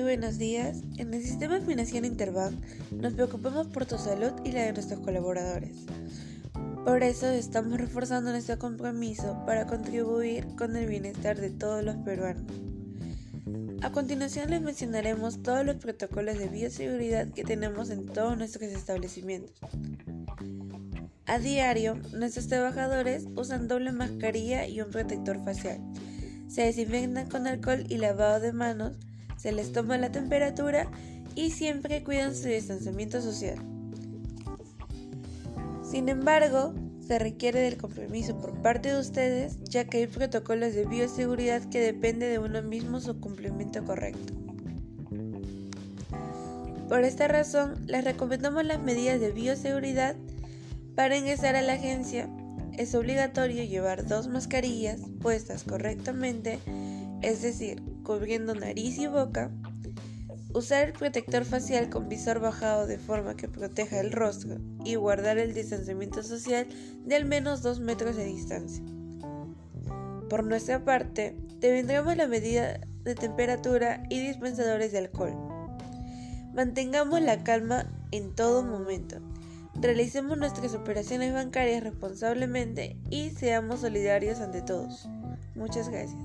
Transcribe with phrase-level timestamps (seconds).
[0.00, 0.80] buenos días.
[0.96, 2.54] En el sistema financiero Interbank
[2.92, 5.76] nos preocupamos por tu salud y la de nuestros colaboradores.
[6.84, 12.44] Por eso estamos reforzando nuestro compromiso para contribuir con el bienestar de todos los peruanos.
[13.82, 19.54] A continuación les mencionaremos todos los protocolos de bioseguridad que tenemos en todos nuestros establecimientos.
[21.26, 25.80] A diario, nuestros trabajadores usan doble mascarilla y un protector facial.
[26.48, 28.96] Se desinfectan con alcohol y lavado de manos
[29.42, 30.88] se les toma la temperatura
[31.34, 33.56] y siempre cuidan su distanciamiento social.
[35.82, 36.72] Sin embargo,
[37.04, 41.80] se requiere del compromiso por parte de ustedes, ya que hay protocolos de bioseguridad que
[41.80, 44.32] depende de uno mismo su cumplimiento correcto.
[46.88, 50.14] Por esta razón, les recomendamos las medidas de bioseguridad.
[50.94, 52.28] Para ingresar a la agencia,
[52.78, 56.60] es obligatorio llevar dos mascarillas puestas correctamente
[57.22, 59.50] es decir, cubriendo nariz y boca,
[60.54, 65.38] usar el protector facial con visor bajado de forma que proteja el rostro y guardar
[65.38, 66.66] el distanciamiento social
[67.04, 68.84] de al menos 2 metros de distancia.
[70.28, 75.36] Por nuestra parte, tendremos la medida de temperatura y dispensadores de alcohol.
[76.54, 79.16] Mantengamos la calma en todo momento.
[79.74, 85.08] Realicemos nuestras operaciones bancarias responsablemente y seamos solidarios ante todos.
[85.54, 86.18] Muchas gracias.